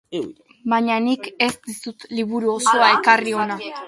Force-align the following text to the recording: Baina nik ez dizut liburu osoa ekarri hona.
Baina 0.71 0.95
nik 1.07 1.29
ez 1.47 1.51
dizut 1.67 2.05
liburu 2.21 2.49
osoa 2.55 2.89
ekarri 2.97 3.35
hona. 3.41 3.59